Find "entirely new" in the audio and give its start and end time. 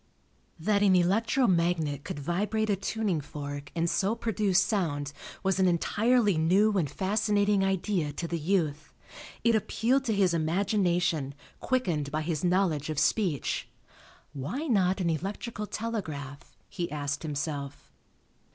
5.67-6.75